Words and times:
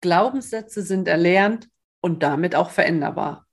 Glaubenssätze 0.00 0.82
sind 0.82 1.08
erlernt 1.08 1.68
und 2.00 2.22
damit 2.22 2.54
auch 2.54 2.70
veränderbar. 2.70 3.46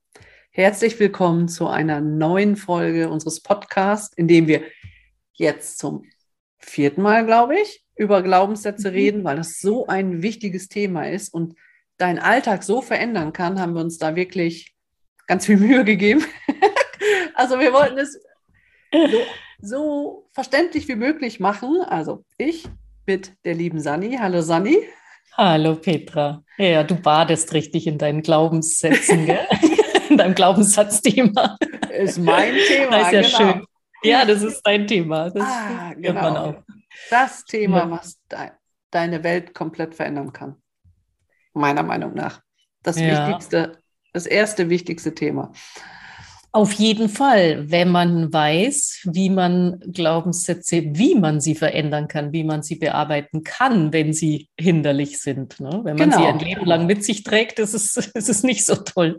Herzlich 0.50 0.98
willkommen 0.98 1.48
zu 1.48 1.68
einer 1.68 2.00
neuen 2.00 2.56
Folge 2.56 3.08
unseres 3.08 3.40
Podcasts, 3.40 4.16
in 4.16 4.26
dem 4.26 4.48
wir 4.48 4.62
jetzt 5.32 5.78
zum 5.78 6.04
vierten 6.58 7.02
Mal, 7.02 7.24
glaube 7.24 7.58
ich, 7.58 7.84
über 7.94 8.22
Glaubenssätze 8.22 8.88
mhm. 8.90 8.94
reden, 8.94 9.24
weil 9.24 9.36
das 9.36 9.60
so 9.60 9.86
ein 9.86 10.22
wichtiges 10.22 10.68
Thema 10.68 11.08
ist 11.08 11.32
und 11.32 11.54
deinen 11.98 12.18
Alltag 12.18 12.64
so 12.64 12.82
verändern 12.82 13.32
kann, 13.32 13.60
haben 13.60 13.74
wir 13.74 13.80
uns 13.80 13.98
da 13.98 14.16
wirklich 14.16 14.74
ganz 15.26 15.46
viel 15.46 15.56
Mühe 15.58 15.84
gegeben. 15.84 16.24
also 17.34 17.60
wir 17.60 17.72
wollten 17.72 17.98
es 17.98 18.20
so, 18.92 19.20
so 19.60 20.28
verständlich 20.32 20.88
wie 20.88 20.96
möglich 20.96 21.40
machen. 21.40 21.80
Also 21.82 22.24
ich 22.38 22.68
mit 23.10 23.32
der 23.44 23.54
lieben 23.54 23.80
Sani. 23.80 24.16
Hallo 24.20 24.40
Sani. 24.40 24.78
Hallo 25.36 25.74
Petra. 25.74 26.44
Ja, 26.58 26.84
du 26.84 26.94
badest 26.94 27.52
richtig 27.54 27.88
in 27.88 27.98
deinen 27.98 28.22
Glaubenssätzen, 28.22 29.26
gell? 29.26 29.48
in 30.10 30.16
deinem 30.16 30.36
Glaubenssatzthema. 30.36 31.58
Ist 31.92 32.18
mein 32.18 32.54
Thema. 32.68 32.98
Das 32.98 33.12
ist 33.12 33.12
ja 33.12 33.22
genau. 33.22 33.52
schön. 33.52 33.66
Ja, 34.04 34.24
das 34.24 34.42
ist 34.42 34.62
dein 34.62 34.86
Thema. 34.86 35.28
Das 35.30 35.42
ah, 35.44 35.92
genau. 35.96 36.62
Das 37.10 37.44
Thema, 37.44 37.78
ja. 37.78 37.90
was 37.90 38.20
de 38.30 38.50
deine 38.92 39.24
Welt 39.24 39.54
komplett 39.54 39.96
verändern 39.96 40.32
kann. 40.32 40.54
Meiner 41.52 41.82
Meinung 41.82 42.14
nach. 42.14 42.40
Das 42.84 43.00
ja. 43.00 43.26
wichtigste, 43.26 43.78
das 44.12 44.26
erste 44.26 44.70
wichtigste 44.70 45.16
Thema. 45.16 45.50
Auf 46.52 46.72
jeden 46.72 47.08
Fall, 47.08 47.70
wenn 47.70 47.90
man 47.90 48.32
weiß, 48.32 49.02
wie 49.04 49.30
man 49.30 49.78
Glaubenssätze, 49.86 50.82
wie 50.94 51.14
man 51.14 51.40
sie 51.40 51.54
verändern 51.54 52.08
kann, 52.08 52.32
wie 52.32 52.42
man 52.42 52.64
sie 52.64 52.74
bearbeiten 52.74 53.44
kann, 53.44 53.92
wenn 53.92 54.12
sie 54.12 54.48
hinderlich 54.58 55.20
sind. 55.20 55.60
Ne? 55.60 55.80
Wenn 55.84 55.96
man 55.96 56.10
genau. 56.10 56.22
sie 56.22 56.26
ein 56.26 56.38
Leben 56.40 56.66
lang 56.66 56.86
mit 56.86 57.04
sich 57.04 57.22
trägt, 57.22 57.60
ist 57.60 57.74
es, 57.74 57.96
ist 58.14 58.28
es 58.28 58.42
nicht 58.42 58.66
so 58.66 58.74
toll. 58.74 59.18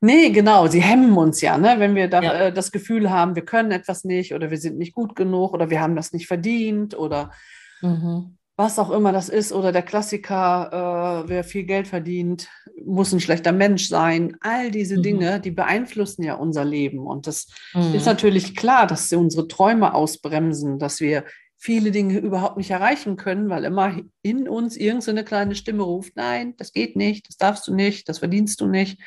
Nee, 0.00 0.30
genau, 0.30 0.68
sie 0.68 0.82
hemmen 0.82 1.16
uns 1.16 1.40
ja, 1.40 1.58
ne? 1.58 1.76
wenn 1.78 1.94
wir 1.94 2.08
da, 2.08 2.22
ja. 2.22 2.32
äh, 2.34 2.52
das 2.52 2.70
Gefühl 2.70 3.10
haben, 3.10 3.34
wir 3.34 3.44
können 3.44 3.72
etwas 3.72 4.04
nicht 4.04 4.34
oder 4.34 4.50
wir 4.50 4.58
sind 4.58 4.78
nicht 4.78 4.94
gut 4.94 5.16
genug 5.16 5.52
oder 5.52 5.70
wir 5.70 5.80
haben 5.80 5.96
das 5.96 6.12
nicht 6.12 6.26
verdient 6.26 6.96
oder 6.96 7.32
mhm 7.80 8.36
was 8.56 8.78
auch 8.78 8.90
immer 8.90 9.12
das 9.12 9.28
ist, 9.28 9.52
oder 9.52 9.72
der 9.72 9.82
Klassiker, 9.82 11.24
äh, 11.24 11.28
wer 11.28 11.44
viel 11.44 11.64
Geld 11.64 11.88
verdient, 11.88 12.48
muss 12.84 13.12
ein 13.12 13.20
schlechter 13.20 13.52
Mensch 13.52 13.88
sein. 13.88 14.36
All 14.40 14.70
diese 14.70 14.98
mhm. 14.98 15.02
Dinge, 15.02 15.40
die 15.40 15.50
beeinflussen 15.50 16.22
ja 16.22 16.34
unser 16.34 16.64
Leben. 16.64 17.00
Und 17.00 17.26
das 17.26 17.48
mhm. 17.72 17.94
ist 17.94 18.06
natürlich 18.06 18.54
klar, 18.54 18.86
dass 18.86 19.08
sie 19.08 19.16
unsere 19.16 19.48
Träume 19.48 19.94
ausbremsen, 19.94 20.78
dass 20.78 21.00
wir 21.00 21.24
viele 21.56 21.90
Dinge 21.90 22.18
überhaupt 22.18 22.56
nicht 22.56 22.70
erreichen 22.70 23.16
können, 23.16 23.48
weil 23.48 23.64
immer 23.64 23.98
in 24.22 24.48
uns 24.48 24.76
irgendeine 24.76 25.24
kleine 25.24 25.54
Stimme 25.54 25.82
ruft, 25.82 26.14
nein, 26.14 26.54
das 26.56 26.72
geht 26.72 26.94
nicht, 26.94 27.28
das 27.28 27.36
darfst 27.36 27.66
du 27.66 27.74
nicht, 27.74 28.08
das 28.08 28.18
verdienst 28.18 28.60
du 28.60 28.66
nicht. 28.66 29.00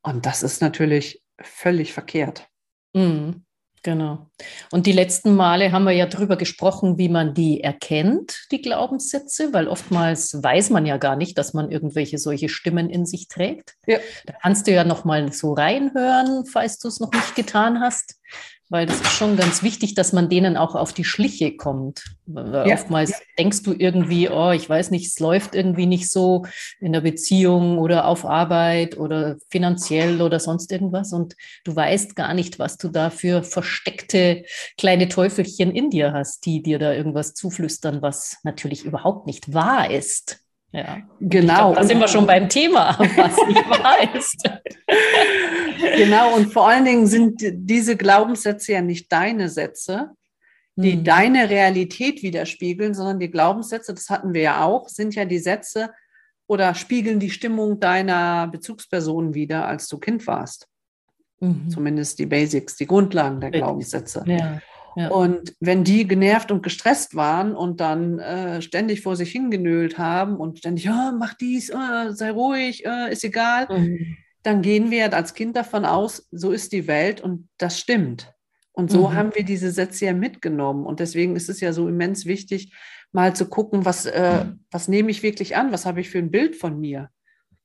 Und 0.00 0.24
das 0.24 0.42
ist 0.42 0.62
natürlich 0.62 1.22
völlig 1.40 1.92
verkehrt. 1.92 2.48
Mhm. 2.94 3.44
Genau. 3.84 4.30
Und 4.70 4.86
die 4.86 4.92
letzten 4.92 5.36
Male 5.36 5.70
haben 5.70 5.84
wir 5.84 5.92
ja 5.92 6.06
darüber 6.06 6.36
gesprochen, 6.36 6.96
wie 6.96 7.10
man 7.10 7.34
die 7.34 7.60
erkennt, 7.60 8.46
die 8.50 8.62
Glaubenssätze, 8.62 9.52
weil 9.52 9.68
oftmals 9.68 10.42
weiß 10.42 10.70
man 10.70 10.86
ja 10.86 10.96
gar 10.96 11.16
nicht, 11.16 11.36
dass 11.36 11.52
man 11.52 11.70
irgendwelche 11.70 12.16
solche 12.16 12.48
Stimmen 12.48 12.88
in 12.88 13.04
sich 13.04 13.28
trägt. 13.28 13.74
Ja. 13.86 13.98
Da 14.24 14.32
kannst 14.40 14.66
du 14.66 14.72
ja 14.72 14.84
noch 14.84 15.04
mal 15.04 15.30
so 15.34 15.52
reinhören, 15.52 16.46
falls 16.46 16.78
du 16.78 16.88
es 16.88 16.98
noch 16.98 17.12
nicht 17.12 17.36
getan 17.36 17.80
hast 17.80 18.16
weil 18.74 18.86
das 18.86 19.00
ist 19.00 19.12
schon 19.12 19.36
ganz 19.36 19.62
wichtig, 19.62 19.94
dass 19.94 20.12
man 20.12 20.28
denen 20.28 20.56
auch 20.56 20.74
auf 20.74 20.92
die 20.92 21.04
Schliche 21.04 21.56
kommt. 21.56 22.06
Ja. 22.26 22.64
Oftmals 22.64 23.10
ja. 23.10 23.16
denkst 23.38 23.62
du 23.62 23.72
irgendwie, 23.72 24.28
oh, 24.28 24.50
ich 24.50 24.68
weiß 24.68 24.90
nicht, 24.90 25.06
es 25.06 25.20
läuft 25.20 25.54
irgendwie 25.54 25.86
nicht 25.86 26.10
so 26.10 26.44
in 26.80 26.92
der 26.92 27.02
Beziehung 27.02 27.78
oder 27.78 28.08
auf 28.08 28.24
Arbeit 28.24 28.98
oder 28.98 29.36
finanziell 29.48 30.20
oder 30.20 30.40
sonst 30.40 30.72
irgendwas 30.72 31.12
und 31.12 31.36
du 31.62 31.76
weißt 31.76 32.16
gar 32.16 32.34
nicht, 32.34 32.58
was 32.58 32.76
du 32.76 32.88
da 32.88 33.10
für 33.10 33.44
versteckte 33.44 34.42
kleine 34.76 35.08
Teufelchen 35.08 35.70
in 35.70 35.90
dir 35.90 36.12
hast, 36.12 36.44
die 36.44 36.60
dir 36.60 36.80
da 36.80 36.92
irgendwas 36.92 37.34
zuflüstern, 37.34 38.02
was 38.02 38.38
natürlich 38.42 38.84
überhaupt 38.84 39.28
nicht 39.28 39.54
wahr 39.54 39.88
ist. 39.88 40.40
Ja, 40.72 40.98
genau. 41.20 41.72
Glaub, 41.72 41.76
da 41.76 41.84
sind 41.84 42.00
wir 42.00 42.08
schon 42.08 42.26
beim 42.26 42.48
Thema, 42.48 42.98
was 42.98 43.36
nicht 43.46 43.70
wahr 43.70 44.16
ist. 44.16 44.42
genau, 45.96 46.34
und 46.34 46.52
vor 46.52 46.68
allen 46.68 46.84
Dingen 46.84 47.06
sind 47.06 47.40
diese 47.42 47.96
Glaubenssätze 47.96 48.72
ja 48.72 48.82
nicht 48.82 49.10
deine 49.12 49.48
Sätze, 49.48 50.10
die 50.76 50.92
hm. 50.92 51.04
deine 51.04 51.50
Realität 51.50 52.22
widerspiegeln, 52.22 52.94
sondern 52.94 53.20
die 53.20 53.30
Glaubenssätze, 53.30 53.94
das 53.94 54.10
hatten 54.10 54.34
wir 54.34 54.42
ja 54.42 54.64
auch, 54.64 54.88
sind 54.88 55.14
ja 55.14 55.24
die 55.24 55.38
Sätze 55.38 55.90
oder 56.46 56.74
spiegeln 56.74 57.20
die 57.20 57.30
Stimmung 57.30 57.80
deiner 57.80 58.48
Bezugsperson 58.48 59.34
wider, 59.34 59.66
als 59.66 59.88
du 59.88 59.98
Kind 59.98 60.26
warst. 60.26 60.68
Mhm. 61.40 61.70
Zumindest 61.70 62.18
die 62.18 62.26
Basics, 62.26 62.76
die 62.76 62.86
Grundlagen 62.86 63.40
der 63.40 63.50
Glaubenssätze. 63.50 64.24
Ja. 64.26 64.60
Und 65.08 65.54
wenn 65.58 65.82
die 65.82 66.06
genervt 66.06 66.52
und 66.52 66.62
gestresst 66.62 67.16
waren 67.16 67.56
und 67.56 67.80
dann 67.80 68.20
äh, 68.20 68.62
ständig 68.62 69.02
vor 69.02 69.16
sich 69.16 69.32
hingenölt 69.32 69.98
haben 69.98 70.36
und 70.36 70.58
ständig, 70.58 70.88
oh, 70.88 71.12
mach 71.18 71.34
dies, 71.34 71.72
oh, 71.74 72.12
sei 72.12 72.30
ruhig, 72.30 72.84
oh, 72.86 73.08
ist 73.10 73.24
egal, 73.24 73.66
mhm. 73.70 74.16
Dann 74.44 74.62
gehen 74.62 74.90
wir 74.90 75.12
als 75.12 75.34
Kind 75.34 75.56
davon 75.56 75.84
aus, 75.84 76.28
so 76.30 76.52
ist 76.52 76.72
die 76.72 76.86
Welt 76.86 77.20
und 77.20 77.48
das 77.58 77.78
stimmt. 77.78 78.32
Und 78.72 78.90
so 78.90 79.08
mhm. 79.08 79.14
haben 79.14 79.34
wir 79.34 79.44
diese 79.44 79.70
Sätze 79.70 80.06
ja 80.06 80.12
mitgenommen. 80.12 80.84
Und 80.84 81.00
deswegen 81.00 81.36
ist 81.36 81.48
es 81.48 81.60
ja 81.60 81.72
so 81.72 81.88
immens 81.88 82.26
wichtig, 82.26 82.72
mal 83.12 83.34
zu 83.34 83.48
gucken, 83.48 83.84
was, 83.84 84.04
äh, 84.04 84.46
was 84.70 84.88
nehme 84.88 85.10
ich 85.10 85.22
wirklich 85.22 85.56
an, 85.56 85.72
was 85.72 85.86
habe 85.86 86.00
ich 86.00 86.10
für 86.10 86.18
ein 86.18 86.30
Bild 86.30 86.56
von 86.56 86.78
mir. 86.78 87.08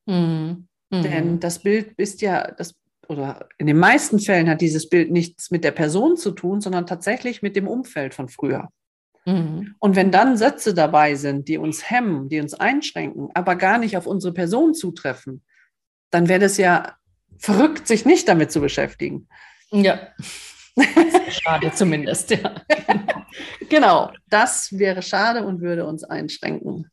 Mhm. 0.06 0.68
Denn 0.92 1.34
mhm. 1.34 1.40
das 1.40 1.60
Bild 1.60 1.94
ist 1.98 2.22
ja, 2.22 2.52
das 2.52 2.76
oder 3.08 3.50
in 3.58 3.66
den 3.66 3.78
meisten 3.78 4.20
Fällen 4.20 4.48
hat 4.48 4.62
dieses 4.62 4.88
Bild 4.88 5.12
nichts 5.12 5.50
mit 5.50 5.64
der 5.64 5.72
Person 5.72 6.16
zu 6.16 6.32
tun, 6.32 6.62
sondern 6.62 6.86
tatsächlich 6.86 7.42
mit 7.42 7.56
dem 7.56 7.68
Umfeld 7.68 8.14
von 8.14 8.30
früher. 8.30 8.70
Mhm. 9.26 9.76
Und 9.80 9.96
wenn 9.96 10.12
dann 10.12 10.38
Sätze 10.38 10.76
dabei 10.76 11.16
sind, 11.16 11.48
die 11.48 11.58
uns 11.58 11.90
hemmen, 11.90 12.30
die 12.30 12.40
uns 12.40 12.54
einschränken, 12.54 13.30
aber 13.34 13.56
gar 13.56 13.80
nicht 13.80 13.98
auf 13.98 14.06
unsere 14.06 14.34
Person 14.34 14.76
zutreffen, 14.76 15.42
dann 16.12 16.28
wäre 16.28 16.46
es 16.46 16.58
ja 16.58 16.96
verrückt, 17.38 17.88
sich 17.88 18.06
nicht 18.06 18.28
damit 18.28 18.52
zu 18.52 18.62
beschäftigen. 18.62 19.28
Ja. 19.72 20.00
schade 21.30 21.72
zumindest, 21.74 22.32
ja. 22.32 22.56
genau, 23.70 24.12
das 24.30 24.78
wäre 24.78 25.02
schade 25.02 25.46
und 25.46 25.62
würde 25.62 25.86
uns 25.86 26.04
einschränken. 26.04 26.90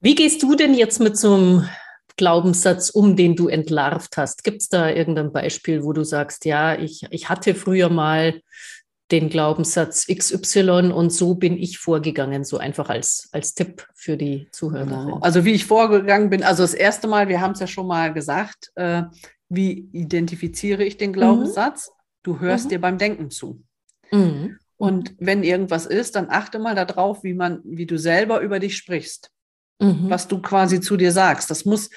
Wie 0.00 0.14
gehst 0.14 0.42
du 0.42 0.54
denn 0.54 0.74
jetzt 0.74 1.00
mit 1.00 1.16
so 1.16 1.34
einem 1.34 1.68
Glaubenssatz 2.16 2.90
um, 2.90 3.16
den 3.16 3.36
du 3.36 3.48
entlarvt 3.48 4.16
hast? 4.16 4.44
Gibt 4.44 4.62
es 4.62 4.68
da 4.68 4.90
irgendein 4.90 5.32
Beispiel, 5.32 5.82
wo 5.82 5.92
du 5.92 6.04
sagst, 6.04 6.44
ja, 6.44 6.78
ich, 6.78 7.06
ich 7.10 7.28
hatte 7.28 7.54
früher 7.54 7.88
mal 7.88 8.40
den 9.10 9.28
Glaubenssatz 9.28 10.06
XY 10.06 10.92
und 10.94 11.10
so 11.10 11.34
bin 11.34 11.58
ich 11.58 11.78
vorgegangen, 11.78 12.44
so 12.44 12.56
einfach 12.56 12.88
als, 12.88 13.28
als 13.32 13.54
Tipp 13.54 13.86
für 13.94 14.16
die 14.16 14.48
Zuhörer. 14.50 15.04
Genau. 15.04 15.18
Also 15.20 15.44
wie 15.44 15.52
ich 15.52 15.66
vorgegangen 15.66 16.30
bin, 16.30 16.42
also 16.42 16.62
das 16.62 16.74
erste 16.74 17.06
Mal, 17.06 17.28
wir 17.28 17.40
haben 17.40 17.52
es 17.52 17.60
ja 17.60 17.66
schon 17.66 17.86
mal 17.86 18.12
gesagt, 18.12 18.72
äh, 18.76 19.02
wie 19.48 19.88
identifiziere 19.92 20.84
ich 20.84 20.96
den 20.96 21.12
Glaubenssatz? 21.12 21.88
Mhm. 21.88 21.92
Du 22.22 22.40
hörst 22.40 22.66
mhm. 22.66 22.68
dir 22.70 22.80
beim 22.80 22.98
Denken 22.98 23.30
zu. 23.30 23.62
Mhm. 24.10 24.58
Und 24.76 25.14
wenn 25.18 25.44
irgendwas 25.44 25.86
ist, 25.86 26.16
dann 26.16 26.30
achte 26.30 26.58
mal 26.58 26.74
darauf, 26.74 27.22
wie 27.22 27.34
man, 27.34 27.60
wie 27.64 27.86
du 27.86 27.98
selber 27.98 28.40
über 28.40 28.58
dich 28.58 28.76
sprichst 28.76 29.30
mhm. 29.80 30.10
was 30.10 30.28
du 30.28 30.40
quasi 30.40 30.80
zu 30.80 30.96
dir 30.96 31.12
sagst. 31.12 31.50
Das 31.50 31.64
muss, 31.64 31.90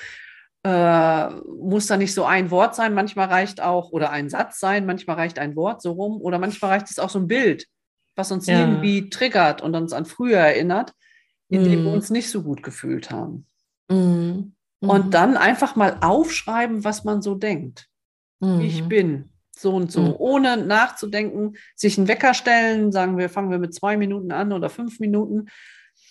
äh, 0.67 1.29
muss 1.61 1.87
da 1.87 1.95
nicht 1.95 2.13
so 2.13 2.25
ein 2.25 2.51
Wort 2.51 2.75
sein, 2.75 2.93
manchmal 2.93 3.27
reicht 3.27 3.61
auch, 3.61 3.91
oder 3.91 4.11
ein 4.11 4.29
Satz 4.29 4.59
sein, 4.59 4.85
manchmal 4.85 5.15
reicht 5.15 5.39
ein 5.39 5.55
Wort 5.55 5.81
so 5.81 5.93
rum, 5.93 6.19
oder 6.21 6.39
manchmal 6.39 6.71
reicht 6.71 6.91
es 6.91 6.99
auch 6.99 7.09
so 7.09 7.19
ein 7.19 7.27
Bild, 7.27 7.67
was 8.15 8.33
uns 8.33 8.47
ja. 8.47 8.59
irgendwie 8.59 9.09
triggert 9.09 9.61
und 9.61 9.75
uns 9.75 9.93
an 9.93 10.05
früher 10.05 10.39
erinnert, 10.39 10.91
in 11.47 11.63
dem 11.63 11.83
wir 11.83 11.89
mhm. 11.89 11.95
uns 11.95 12.09
nicht 12.09 12.29
so 12.29 12.43
gut 12.43 12.63
gefühlt 12.63 13.11
haben. 13.11 13.45
Mhm. 13.89 14.55
Und 14.79 15.05
mhm. 15.05 15.11
dann 15.11 15.37
einfach 15.37 15.77
mal 15.77 15.99
aufschreiben, 16.01 16.83
was 16.83 17.05
man 17.05 17.21
so 17.21 17.35
denkt. 17.35 17.87
Ich 18.59 18.83
bin 18.83 19.29
so 19.57 19.73
und 19.73 19.91
so, 19.91 20.15
ohne 20.19 20.57
nachzudenken, 20.57 21.57
sich 21.75 21.97
einen 21.97 22.07
Wecker 22.07 22.35
stellen, 22.35 22.91
sagen 22.91 23.17
wir, 23.17 23.29
fangen 23.29 23.49
wir 23.49 23.57
mit 23.57 23.73
zwei 23.73 23.97
Minuten 23.97 24.31
an 24.31 24.53
oder 24.53 24.69
fünf 24.69 24.99
Minuten 24.99 25.47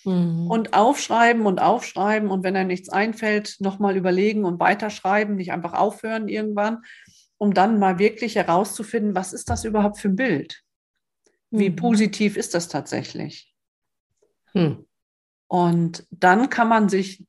Mhm. 0.06 0.49
Und 0.49 0.73
aufschreiben 0.73 1.47
und 1.47 1.61
aufschreiben 1.61 2.31
und 2.31 2.44
wenn 2.44 2.56
einem 2.56 2.69
nichts 2.69 2.88
einfällt, 2.88 3.56
nochmal 3.58 3.97
überlegen 3.97 4.44
und 4.44 4.61
weiterschreiben, 4.61 5.35
nicht 5.35 5.53
einfach 5.53 5.75
aufhören 5.75 6.29
irgendwann, 6.29 6.85
um 7.38 7.53
dann 7.53 7.79
mal 7.79 7.99
wirklich 7.99 8.37
herauszufinden, 8.37 9.14
was 9.14 9.32
ist 9.32 9.50
das 9.50 9.64
überhaupt 9.64 9.99
für 9.99 10.08
ein 10.08 10.17
Bild? 10.17 10.62
Wie 11.50 11.70
mhm. 11.70 11.76
positiv 11.76 12.37
ist 12.37 12.55
das 12.55 12.69
tatsächlich? 12.69 13.53
Mhm. 14.55 14.87
Und 15.49 16.06
dann 16.11 16.50
kann 16.50 16.69
man 16.69 16.88
sich 16.88 17.25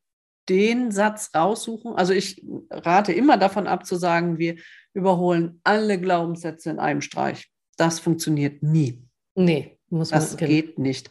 den 0.49 0.91
Satz 0.91 1.31
raussuchen. 1.35 1.93
Also 1.93 2.13
ich 2.13 2.43
rate 2.69 3.11
immer 3.11 3.37
davon 3.37 3.67
ab 3.67 3.85
zu 3.85 3.95
sagen, 3.95 4.37
wir 4.37 4.55
überholen 4.93 5.59
alle 5.63 5.99
Glaubenssätze 5.99 6.69
in 6.69 6.79
einem 6.79 7.01
Streich. 7.01 7.51
Das 7.75 7.99
funktioniert 7.99 8.63
nie. 8.63 9.03
Nee, 9.35 9.76
Muss 9.89 10.11
man, 10.11 10.19
das 10.19 10.37
genau. 10.37 10.49
geht 10.49 10.79
nicht. 10.79 11.09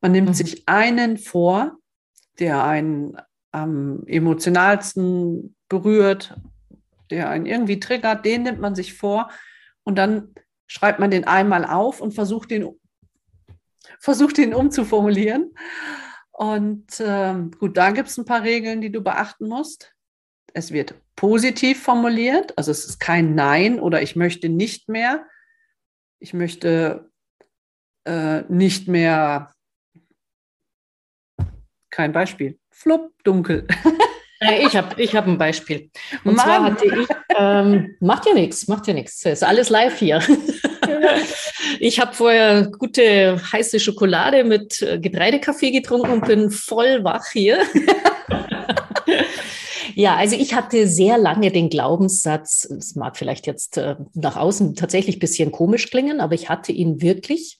Man 0.00 0.12
nimmt 0.12 0.28
mhm. 0.28 0.34
sich 0.34 0.68
einen 0.68 1.16
vor, 1.18 1.78
der 2.38 2.64
einen 2.64 3.16
am 3.52 4.04
emotionalsten 4.06 5.56
berührt, 5.68 6.36
der 7.10 7.30
einen 7.30 7.46
irgendwie 7.46 7.80
triggert, 7.80 8.24
den 8.24 8.42
nimmt 8.42 8.60
man 8.60 8.74
sich 8.74 8.94
vor 8.94 9.30
und 9.82 9.96
dann 9.96 10.34
schreibt 10.66 10.98
man 10.98 11.10
den 11.10 11.26
einmal 11.26 11.64
auf 11.64 12.00
und 12.00 12.12
versucht 12.12 12.50
den, 12.50 12.68
versucht 13.98 14.36
den 14.36 14.54
umzuformulieren. 14.54 15.54
Und 16.30 17.00
äh, 17.00 17.34
gut, 17.58 17.76
da 17.76 17.90
gibt 17.90 18.08
es 18.08 18.18
ein 18.18 18.26
paar 18.26 18.42
Regeln, 18.42 18.80
die 18.80 18.92
du 18.92 19.00
beachten 19.00 19.48
musst. 19.48 19.94
Es 20.52 20.72
wird 20.72 20.94
positiv 21.16 21.82
formuliert, 21.82 22.56
also 22.56 22.70
es 22.70 22.84
ist 22.84 23.00
kein 23.00 23.34
Nein 23.34 23.80
oder 23.80 24.02
ich 24.02 24.14
möchte 24.14 24.48
nicht 24.48 24.88
mehr. 24.88 25.26
Ich 26.20 26.34
möchte 26.34 27.07
äh, 28.08 28.44
nicht 28.48 28.88
mehr, 28.88 29.52
kein 31.90 32.12
Beispiel, 32.12 32.58
flupp, 32.70 33.12
dunkel. 33.24 33.66
Äh, 34.40 34.64
ich 34.64 34.76
habe 34.76 35.02
ich 35.02 35.16
hab 35.16 35.26
ein 35.26 35.36
Beispiel. 35.36 35.90
Und 36.22 36.36
Mann. 36.36 36.46
zwar 36.46 36.62
hatte 36.62 36.86
ich, 36.86 37.08
ähm, 37.36 37.96
macht 37.98 38.24
ja 38.24 38.34
nichts, 38.34 38.68
macht 38.68 38.86
ja 38.86 38.94
nichts, 38.94 39.24
ist 39.24 39.42
alles 39.42 39.68
live 39.68 39.98
hier. 39.98 40.22
Ich 41.80 41.98
habe 41.98 42.14
vorher 42.14 42.70
gute 42.78 43.40
heiße 43.52 43.80
Schokolade 43.80 44.44
mit 44.44 44.80
äh, 44.80 45.00
Getreidekaffee 45.00 45.72
getrunken 45.72 46.12
und 46.12 46.24
bin 46.24 46.50
voll 46.52 47.02
wach 47.02 47.26
hier. 47.32 47.58
Ja, 49.98 50.14
also 50.14 50.36
ich 50.36 50.54
hatte 50.54 50.86
sehr 50.86 51.18
lange 51.18 51.50
den 51.50 51.70
Glaubenssatz, 51.70 52.64
es 52.70 52.94
mag 52.94 53.16
vielleicht 53.16 53.48
jetzt 53.48 53.78
äh, 53.78 53.96
nach 54.14 54.36
außen 54.36 54.76
tatsächlich 54.76 55.16
ein 55.16 55.18
bisschen 55.18 55.50
komisch 55.50 55.90
klingen, 55.90 56.20
aber 56.20 56.34
ich 56.34 56.48
hatte 56.48 56.70
ihn 56.70 57.02
wirklich, 57.02 57.58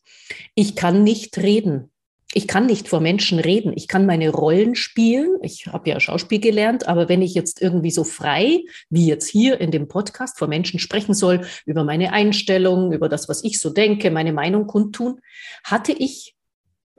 ich 0.54 0.76
kann 0.76 1.04
nicht 1.04 1.38
reden. 1.38 1.90
Ich 2.34 2.46
kann 2.46 2.66
nicht 2.66 2.88
vor 2.88 3.00
Menschen 3.00 3.38
reden. 3.38 3.72
Ich 3.74 3.88
kann 3.88 4.04
meine 4.04 4.28
Rollen 4.28 4.74
spielen. 4.74 5.38
Ich 5.42 5.66
habe 5.66 5.88
ja 5.88 5.98
Schauspiel 5.98 6.40
gelernt, 6.40 6.86
aber 6.86 7.08
wenn 7.08 7.22
ich 7.22 7.32
jetzt 7.32 7.62
irgendwie 7.62 7.90
so 7.90 8.04
frei, 8.04 8.64
wie 8.90 9.06
jetzt 9.06 9.28
hier 9.28 9.60
in 9.62 9.70
dem 9.70 9.88
Podcast, 9.88 10.38
vor 10.38 10.46
Menschen 10.46 10.78
sprechen 10.78 11.14
soll, 11.14 11.46
über 11.64 11.84
meine 11.84 12.12
Einstellung, 12.12 12.92
über 12.92 13.08
das, 13.08 13.30
was 13.30 13.42
ich 13.44 13.58
so 13.58 13.70
denke, 13.70 14.10
meine 14.10 14.34
Meinung 14.34 14.66
kundtun, 14.66 15.20
hatte 15.64 15.92
ich 15.92 16.36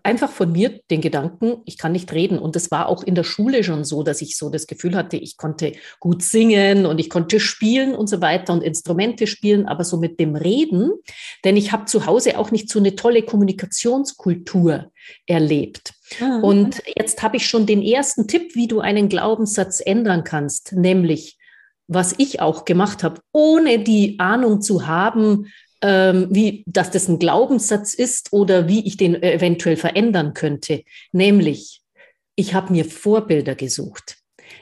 einfach 0.03 0.29
von 0.29 0.51
mir 0.51 0.79
den 0.89 1.01
Gedanken, 1.01 1.57
ich 1.65 1.77
kann 1.77 1.91
nicht 1.91 2.11
reden. 2.13 2.39
Und 2.39 2.55
es 2.55 2.71
war 2.71 2.87
auch 2.87 3.03
in 3.03 3.15
der 3.15 3.23
Schule 3.23 3.63
schon 3.63 3.83
so, 3.83 4.03
dass 4.03 4.21
ich 4.21 4.37
so 4.37 4.49
das 4.49 4.67
Gefühl 4.67 4.95
hatte, 4.95 5.17
ich 5.17 5.37
konnte 5.37 5.73
gut 5.99 6.23
singen 6.23 6.85
und 6.85 6.99
ich 6.99 7.09
konnte 7.09 7.39
spielen 7.39 7.93
und 7.95 8.07
so 8.07 8.21
weiter 8.21 8.53
und 8.53 8.63
Instrumente 8.63 9.27
spielen, 9.27 9.65
aber 9.65 9.83
so 9.83 9.97
mit 9.97 10.19
dem 10.19 10.35
Reden, 10.35 10.91
denn 11.43 11.57
ich 11.57 11.71
habe 11.71 11.85
zu 11.85 12.05
Hause 12.05 12.37
auch 12.37 12.51
nicht 12.51 12.69
so 12.69 12.79
eine 12.79 12.95
tolle 12.95 13.23
Kommunikationskultur 13.23 14.91
erlebt. 15.25 15.93
Mhm. 16.19 16.43
Und 16.43 16.83
jetzt 16.97 17.21
habe 17.21 17.37
ich 17.37 17.47
schon 17.47 17.65
den 17.65 17.81
ersten 17.81 18.27
Tipp, 18.27 18.55
wie 18.55 18.67
du 18.67 18.79
einen 18.79 19.09
Glaubenssatz 19.09 19.81
ändern 19.83 20.23
kannst, 20.23 20.73
nämlich 20.73 21.37
was 21.87 22.13
ich 22.17 22.39
auch 22.39 22.65
gemacht 22.65 23.03
habe, 23.03 23.19
ohne 23.31 23.79
die 23.79 24.19
Ahnung 24.19 24.61
zu 24.61 24.85
haben, 24.85 25.47
ähm, 25.81 26.27
wie, 26.29 26.63
dass 26.65 26.91
das 26.91 27.07
ein 27.07 27.19
Glaubenssatz 27.19 27.93
ist 27.93 28.33
oder 28.33 28.67
wie 28.67 28.85
ich 28.85 28.97
den 28.97 29.21
eventuell 29.21 29.77
verändern 29.77 30.33
könnte. 30.33 30.83
Nämlich, 31.11 31.81
ich 32.35 32.53
habe 32.53 32.71
mir 32.71 32.85
Vorbilder 32.85 33.55
gesucht. 33.55 34.17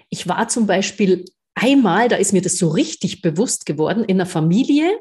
Ich 0.09 0.27
war 0.27 0.47
zum 0.47 0.67
Beispiel 0.67 1.25
einmal, 1.55 2.07
da 2.07 2.15
ist 2.17 2.33
mir 2.33 2.41
das 2.41 2.57
so 2.57 2.69
richtig 2.69 3.21
bewusst 3.21 3.65
geworden, 3.65 4.03
in 4.03 4.17
einer 4.17 4.25
Familie, 4.25 4.99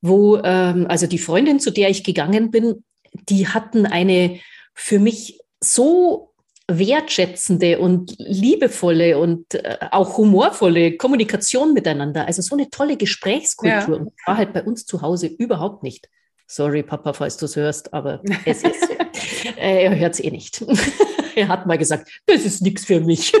wo, 0.00 0.36
ähm, 0.38 0.86
also 0.88 1.06
die 1.06 1.18
Freundin, 1.18 1.60
zu 1.60 1.70
der 1.70 1.90
ich 1.90 2.04
gegangen 2.04 2.50
bin, 2.50 2.84
die 3.28 3.48
hatten 3.48 3.86
eine 3.86 4.38
für 4.74 4.98
mich 4.98 5.40
so 5.60 6.32
wertschätzende 6.70 7.78
und 7.78 8.14
liebevolle 8.18 9.18
und 9.18 9.54
äh, 9.54 9.78
auch 9.90 10.18
humorvolle 10.18 10.96
Kommunikation 10.96 11.72
miteinander. 11.72 12.26
Also 12.26 12.42
so 12.42 12.54
eine 12.54 12.68
tolle 12.68 12.96
Gesprächskultur. 12.96 13.96
Ja. 13.96 14.02
Und 14.02 14.12
war 14.26 14.36
halt 14.36 14.52
bei 14.52 14.62
uns 14.62 14.84
zu 14.84 15.00
Hause 15.00 15.26
überhaupt 15.26 15.82
nicht. 15.82 16.08
Sorry, 16.46 16.82
Papa, 16.82 17.12
falls 17.12 17.36
du 17.36 17.46
es 17.46 17.56
hörst, 17.56 17.92
aber 17.92 18.22
es 18.44 18.62
ist 18.62 18.80
so. 18.80 18.92
äh, 19.58 19.84
er 19.84 19.98
hört 19.98 20.14
es 20.14 20.20
eh 20.20 20.30
nicht. 20.30 20.64
er 21.34 21.48
hat 21.48 21.66
mal 21.66 21.78
gesagt, 21.78 22.08
das 22.26 22.44
ist 22.44 22.62
nichts 22.62 22.84
für 22.84 23.00
mich. 23.00 23.32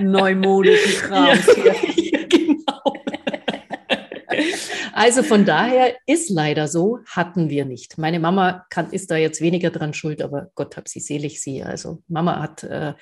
Neumodischen 0.00 1.02
Kram. 1.02 1.38
Ja. 1.64 1.74
Also 4.98 5.22
von 5.22 5.44
daher 5.44 5.94
ist 6.06 6.28
leider 6.28 6.66
so, 6.66 6.98
hatten 7.06 7.50
wir 7.50 7.64
nicht. 7.64 7.98
Meine 7.98 8.18
Mama 8.18 8.66
kann, 8.68 8.90
ist 8.90 9.12
da 9.12 9.16
jetzt 9.16 9.40
weniger 9.40 9.70
dran 9.70 9.94
schuld, 9.94 10.20
aber 10.20 10.50
Gott 10.56 10.76
hab 10.76 10.88
sie 10.88 10.98
selig 10.98 11.40
sie. 11.40 11.62
Also 11.62 12.02
Mama 12.08 12.40
hat, 12.40 12.64
äh, 12.64 12.94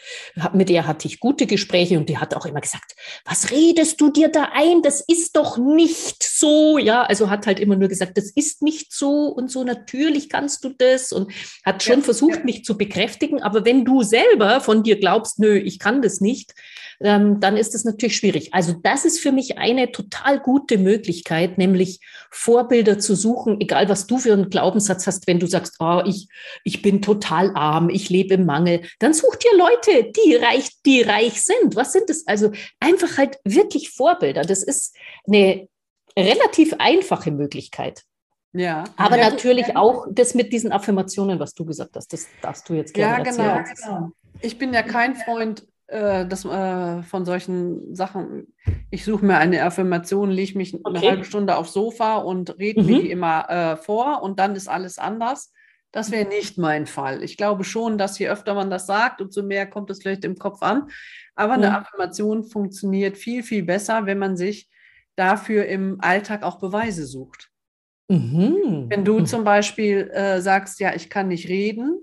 mit 0.53 0.69
ihr 0.69 0.87
hatte 0.87 1.09
ich 1.09 1.21
gute 1.21 1.47
Gespräche 1.47 1.97
und 1.97 2.11
die 2.11 2.19
hat 2.19 2.35
auch 2.35 2.45
immer 2.45 2.61
gesagt, 2.61 2.97
was 3.25 3.51
redest 3.51 3.99
du 3.99 4.11
dir 4.11 4.29
da 4.29 4.51
ein? 4.53 4.83
Das 4.83 5.01
ist 5.01 5.37
doch 5.37 5.57
nicht 5.57 6.23
so. 6.23 6.77
Ja, 6.77 7.03
also 7.03 7.31
hat 7.31 7.47
halt 7.47 7.59
immer 7.61 7.77
nur 7.77 7.89
gesagt, 7.89 8.19
das 8.19 8.31
ist 8.31 8.61
nicht 8.61 8.93
so 8.93 9.29
und 9.29 9.51
so, 9.51 9.65
natürlich 9.65 10.29
kannst 10.29 10.65
du 10.65 10.75
das 10.77 11.13
und 11.13 11.33
hat 11.65 11.83
schon 11.83 12.01
ja, 12.01 12.05
versucht, 12.05 12.41
ja. 12.41 12.45
mich 12.45 12.63
zu 12.63 12.77
bekräftigen. 12.77 13.43
Aber 13.43 13.65
wenn 13.65 13.87
du 13.87 14.03
selber 14.03 14.61
von 14.61 14.83
dir 14.83 15.01
glaubst, 15.01 15.39
nö, 15.39 15.57
ich 15.57 15.79
kann 15.79 16.03
das 16.03 16.21
nicht, 16.21 16.55
ähm, 17.01 17.41
dann 17.41 17.57
ist 17.57 17.75
es 17.75 17.85
natürlich 17.85 18.17
schwierig. 18.17 18.55
Also 18.55 18.75
das 18.83 19.05
ist 19.05 19.21
für 19.21 19.33
mich 19.33 19.59
eine 19.59 19.93
total 19.93 20.41
gute 20.41 20.79
Möglichkeit, 20.79 21.59
nämlich 21.59 22.01
Vorbilder 22.31 22.99
zu 22.99 23.15
suchen, 23.15 23.61
egal 23.61 23.89
was 23.89 24.07
du 24.07 24.19
für 24.19 24.33
einen 24.33 24.51
Glaubenssatz 24.51 25.07
hast, 25.07 25.27
wenn 25.27 25.39
du 25.39 25.47
sagst, 25.47 25.77
oh, 25.81 26.03
ich, 26.05 26.29
ich 26.65 26.83
bin 26.83 27.03
total 27.03 27.53
arm, 27.55 27.89
ich 27.91 28.09
lebe 28.11 28.35
im 28.35 28.47
Mangel, 28.47 28.83
dann 28.99 29.15
such 29.15 29.37
dir 29.37 29.57
Leute, 29.57 30.13
die 30.13 30.35
reich, 30.35 30.71
die 30.85 31.03
reich 31.03 31.43
sind. 31.43 31.77
Was 31.77 31.93
sind 31.93 32.09
das? 32.09 32.27
Also 32.27 32.53
einfach 32.81 33.19
halt 33.19 33.39
wirklich 33.45 33.91
Vorbilder. 33.91 34.43
Das 34.43 34.63
ist 34.63 34.97
eine 35.27 35.69
relativ 36.19 36.75
einfache 36.79 37.31
Möglichkeit. 37.31 38.03
Ja. 38.53 38.85
Aber 38.97 39.19
ja, 39.19 39.31
natürlich 39.31 39.69
ja. 39.69 39.77
auch 39.77 40.07
das 40.11 40.35
mit 40.35 40.53
diesen 40.53 40.73
Affirmationen, 40.73 41.39
was 41.39 41.53
du 41.53 41.65
gesagt 41.65 41.95
hast, 41.97 42.13
das 42.13 42.27
darfst 42.41 42.69
du 42.69 42.75
jetzt 42.75 42.95
gerne 42.95 43.25
ja, 43.25 43.31
genau, 43.31 43.43
erzählen. 43.43 43.77
Genau. 43.85 44.11
Ich 44.41 44.59
bin 44.59 44.73
ja 44.73 44.83
kein 44.83 45.15
Freund 45.15 45.67
äh, 45.89 46.27
das, 46.27 46.45
äh, 46.45 47.03
von 47.03 47.25
solchen 47.25 47.95
Sachen. 47.95 48.55
Ich 48.91 49.05
suche 49.05 49.25
mir 49.25 49.39
eine 49.39 49.63
Affirmation, 49.63 50.31
lege 50.31 50.59
mich 50.59 50.75
okay. 50.75 50.83
eine 50.85 51.01
halbe 51.01 51.25
Stunde 51.25 51.57
aufs 51.57 51.73
Sofa 51.73 52.17
und 52.17 52.59
rede 52.59 52.83
mhm. 52.83 52.87
mir 52.87 53.03
die 53.03 53.11
immer 53.11 53.49
äh, 53.49 53.77
vor 53.77 54.23
und 54.23 54.41
dann 54.41 54.57
ist 54.57 54.69
alles 54.69 54.99
anders. 54.99 55.53
Das 55.93 56.11
wäre 56.11 56.29
nicht 56.29 56.59
mein 56.59 56.87
Fall. 56.87 57.23
Ich 57.23 57.37
glaube 57.37 57.65
schon, 57.65 57.97
dass 57.97 58.19
je 58.19 58.29
öfter 58.29 58.55
man 58.55 58.69
das 58.69 58.87
sagt, 58.87 59.23
umso 59.23 59.43
mehr 59.43 59.67
kommt 59.67 59.89
es 59.91 60.03
vielleicht 60.03 60.25
im 60.25 60.37
Kopf 60.37 60.63
an. 60.63 60.89
Aber 61.37 61.55
eine 61.55 61.71
mhm. 61.71 61.77
Affirmation 61.77 62.45
funktioniert 62.45 63.17
viel, 63.17 63.43
viel 63.43 63.63
besser, 63.63 64.07
wenn 64.07 64.19
man 64.19 64.37
sich 64.37 64.69
dafür 65.15 65.67
im 65.67 65.99
Alltag 66.01 66.43
auch 66.43 66.59
Beweise 66.59 67.07
sucht. 67.07 67.51
Mhm. 68.09 68.87
Wenn 68.89 69.05
du 69.05 69.21
mhm. 69.21 69.27
zum 69.27 69.45
Beispiel 69.45 70.11
äh, 70.13 70.41
sagst, 70.41 70.81
ja, 70.81 70.95
ich 70.95 71.09
kann 71.09 71.29
nicht 71.29 71.49
reden, 71.49 71.99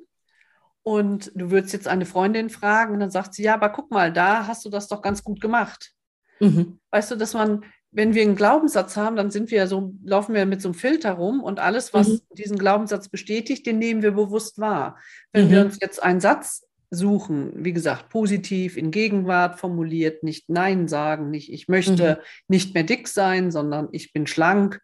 und 0.84 1.32
du 1.34 1.50
würdest 1.50 1.74
jetzt 1.74 1.88
eine 1.88 2.06
Freundin 2.06 2.50
fragen 2.50 2.94
und 2.94 3.00
dann 3.00 3.12
sagt 3.12 3.34
sie, 3.34 3.44
ja, 3.44 3.54
aber 3.56 3.70
guck 3.70 3.90
mal, 3.90 4.12
da 4.12 4.48
hast 4.48 4.66
du 4.66 4.70
das 4.70 4.88
doch 4.90 5.02
ganz 5.02 5.24
gut 5.24 5.40
gemacht. 5.40 5.94
Mhm. 6.40 6.80
Weißt 6.92 7.12
du, 7.12 7.16
dass 7.16 7.34
man, 7.34 7.64
wenn 7.92 8.14
wir 8.14 8.24
einen 8.24 8.36
Glaubenssatz 8.36 8.98
haben, 8.98 9.16
dann 9.16 9.32
sind 9.32 9.50
wir 9.50 9.68
so, 9.68 9.94
laufen 10.04 10.36
wir 10.36 10.46
mit 10.46 10.62
so 10.62 10.70
einem 10.70 10.76
Filter 10.76 11.14
rum 11.14 11.42
und 11.42 11.60
alles, 11.60 11.94
was 11.94 12.10
mhm. 12.10 12.20
diesen 12.38 12.58
Glaubenssatz 12.58 13.08
bestätigt, 13.08 13.66
den 13.66 13.80
nehmen 13.80 14.02
wir 14.02 14.12
bewusst 14.12 14.60
wahr. 14.60 15.00
Wenn 15.32 15.48
mhm. 15.48 15.52
wir 15.52 15.62
uns 15.62 15.78
jetzt 15.80 16.04
einen 16.04 16.20
Satz 16.20 16.68
suchen, 16.90 17.52
wie 17.56 17.74
gesagt, 17.74 18.10
positiv 18.10 18.78
in 18.78 18.92
Gegenwart 18.92 19.60
formuliert, 19.60 20.24
nicht 20.24 20.50
Nein 20.50 20.88
sagen, 20.88 21.32
nicht 21.32 21.52
ich 21.52 21.68
möchte 21.68 22.20
mhm. 22.20 22.24
nicht 22.50 22.74
mehr 22.74 22.84
dick 22.84 23.08
sein, 23.08 23.52
sondern 23.52 23.88
ich 23.92 24.12
bin 24.12 24.28
schlank, 24.28 24.82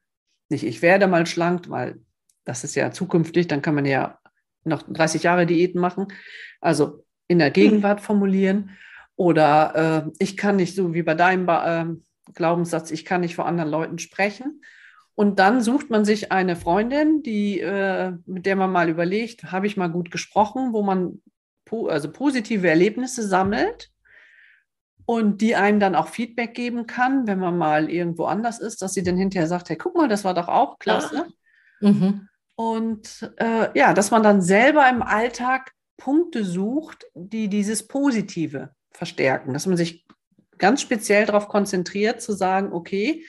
nicht 0.47 0.63
ich 0.63 0.81
werde 0.81 1.07
mal 1.07 1.25
schlank, 1.25 1.69
weil 1.69 1.99
das 2.45 2.63
ist 2.63 2.75
ja 2.75 2.91
zukünftig, 2.91 3.47
dann 3.47 3.61
kann 3.61 3.75
man 3.75 3.85
ja 3.85 4.18
noch 4.69 4.83
30 4.83 5.23
Jahre 5.23 5.45
Diäten 5.45 5.81
machen. 5.81 6.07
Also 6.61 7.03
in 7.27 7.39
der 7.39 7.51
Gegenwart 7.51 8.01
formulieren. 8.01 8.71
Oder 9.15 10.05
äh, 10.07 10.11
ich 10.19 10.37
kann 10.37 10.55
nicht, 10.55 10.75
so 10.75 10.93
wie 10.93 11.03
bei 11.03 11.13
deinem 11.13 11.47
äh, 11.49 12.33
Glaubenssatz, 12.33 12.91
ich 12.91 13.05
kann 13.05 13.21
nicht 13.21 13.35
vor 13.35 13.45
anderen 13.45 13.69
Leuten 13.69 13.99
sprechen. 13.99 14.61
Und 15.15 15.39
dann 15.39 15.61
sucht 15.61 15.89
man 15.89 16.05
sich 16.05 16.31
eine 16.31 16.55
Freundin, 16.55 17.21
die, 17.23 17.59
äh, 17.59 18.13
mit 18.25 18.45
der 18.45 18.55
man 18.55 18.71
mal 18.71 18.87
überlegt, 18.87 19.51
habe 19.51 19.67
ich 19.67 19.75
mal 19.75 19.89
gut 19.89 20.11
gesprochen, 20.11 20.71
wo 20.71 20.81
man 20.81 21.21
po 21.65 21.87
also 21.87 22.09
positive 22.09 22.67
Erlebnisse 22.67 23.27
sammelt 23.27 23.91
und 25.05 25.41
die 25.41 25.55
einem 25.55 25.81
dann 25.81 25.95
auch 25.95 26.07
Feedback 26.07 26.53
geben 26.53 26.87
kann, 26.87 27.27
wenn 27.27 27.39
man 27.39 27.57
mal 27.57 27.89
irgendwo 27.89 28.25
anders 28.25 28.59
ist, 28.59 28.81
dass 28.81 28.93
sie 28.93 29.03
dann 29.03 29.17
hinterher 29.17 29.47
sagt, 29.47 29.69
hey, 29.69 29.75
guck 29.75 29.95
mal, 29.95 30.07
das 30.07 30.23
war 30.23 30.33
doch 30.33 30.47
auch 30.47 30.79
klasse. 30.79 31.25
Ja. 31.81 31.89
Mhm. 31.89 32.29
Und 32.59 33.33
äh, 33.37 33.69
ja, 33.73 33.93
dass 33.93 34.11
man 34.11 34.21
dann 34.21 34.41
selber 34.41 34.89
im 34.89 35.01
Alltag 35.01 35.71
Punkte 35.95 36.43
sucht, 36.43 37.05
die 37.15 37.47
dieses 37.47 37.87
Positive 37.87 38.71
verstärken, 38.91 39.53
dass 39.53 39.65
man 39.65 39.77
sich 39.77 40.05
ganz 40.57 40.81
speziell 40.81 41.25
darauf 41.25 41.47
konzentriert, 41.47 42.21
zu 42.21 42.33
sagen, 42.33 42.73
okay, 42.73 43.23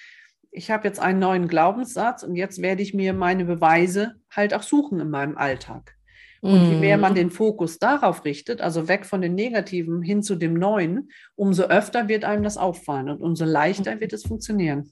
ich 0.50 0.72
habe 0.72 0.88
jetzt 0.88 0.98
einen 0.98 1.20
neuen 1.20 1.46
Glaubenssatz 1.46 2.24
und 2.24 2.34
jetzt 2.34 2.60
werde 2.60 2.82
ich 2.82 2.92
mir 2.92 3.12
meine 3.12 3.44
Beweise 3.44 4.16
halt 4.32 4.52
auch 4.52 4.64
suchen 4.64 4.98
in 4.98 5.10
meinem 5.10 5.36
Alltag. 5.36 5.94
Und 6.40 6.68
je 6.68 6.80
mehr 6.80 6.98
man 6.98 7.12
mhm. 7.12 7.16
den 7.16 7.30
Fokus 7.30 7.78
darauf 7.78 8.24
richtet, 8.24 8.60
also 8.60 8.88
weg 8.88 9.06
von 9.06 9.20
den 9.20 9.36
Negativen 9.36 10.02
hin 10.02 10.24
zu 10.24 10.34
dem 10.34 10.54
Neuen, 10.54 11.10
umso 11.36 11.62
öfter 11.64 12.08
wird 12.08 12.24
einem 12.24 12.42
das 12.42 12.56
auffallen 12.56 13.08
und 13.10 13.22
umso 13.22 13.44
leichter 13.44 14.00
wird 14.00 14.12
es 14.12 14.24
funktionieren. 14.24 14.90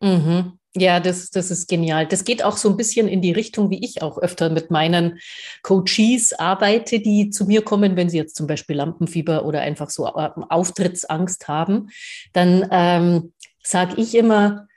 Mhm. 0.00 0.58
Ja, 0.76 1.00
das, 1.00 1.30
das 1.30 1.50
ist 1.50 1.68
genial. 1.68 2.06
Das 2.06 2.24
geht 2.24 2.44
auch 2.44 2.56
so 2.56 2.68
ein 2.68 2.76
bisschen 2.76 3.08
in 3.08 3.22
die 3.22 3.32
Richtung, 3.32 3.70
wie 3.70 3.84
ich 3.84 4.02
auch 4.02 4.18
öfter 4.18 4.50
mit 4.50 4.70
meinen 4.70 5.18
Coaches 5.62 6.38
arbeite, 6.38 7.00
die 7.00 7.30
zu 7.30 7.46
mir 7.46 7.62
kommen, 7.62 7.96
wenn 7.96 8.10
sie 8.10 8.18
jetzt 8.18 8.36
zum 8.36 8.46
Beispiel 8.46 8.76
Lampenfieber 8.76 9.44
oder 9.44 9.60
einfach 9.60 9.90
so 9.90 10.06
äh, 10.06 10.30
Auftrittsangst 10.48 11.48
haben. 11.48 11.88
Dann 12.32 12.68
ähm, 12.70 13.32
sage 13.62 13.94
ich 14.00 14.14
immer, 14.14 14.68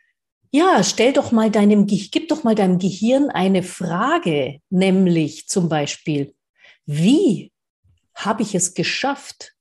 ja, 0.52 0.84
stell 0.84 1.14
doch 1.14 1.32
mal 1.32 1.52
deinem, 1.52 1.86
gib 1.88 2.30
doch 2.30 2.44
mal 2.44 2.56
deinem 2.56 2.80
Gehirn 2.80 3.30
eine 3.30 3.64
Frage, 3.64 4.60
nämlich 4.70 5.48
zum 5.48 5.70
Beispiel, 5.70 6.34
wie 6.86 7.52
habe 8.16 8.44
ich 8.44 8.56
es 8.56 8.74
geschafft, 8.74 9.54